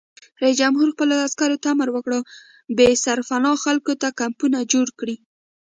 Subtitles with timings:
[0.41, 2.13] رئیس جمهور خپلو عسکرو ته امر وکړ؛
[2.77, 5.15] بې سرپناه خلکو ته کمپونه جوړ کړئ!